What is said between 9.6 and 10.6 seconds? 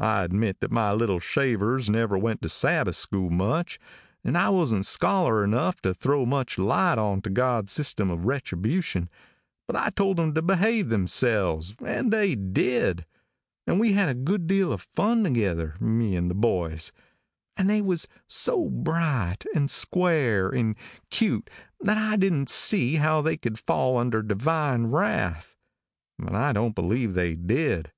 but I told 'em to